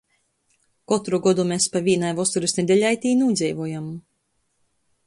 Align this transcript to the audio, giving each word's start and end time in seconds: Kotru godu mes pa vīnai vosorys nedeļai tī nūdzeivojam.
Kotru 0.91 1.19
godu 1.27 1.45
mes 1.51 1.67
pa 1.75 1.83
vīnai 1.89 2.11
vosorys 2.21 2.59
nedeļai 2.61 2.93
tī 3.05 3.13
nūdzeivojam. 3.21 3.95